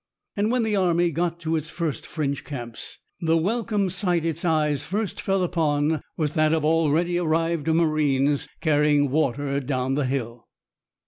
[0.35, 4.83] And when the army got to its first French camps, the welcome sight its eyes
[4.83, 10.47] first fell upon was that of already arrived marines carrying water down the hill.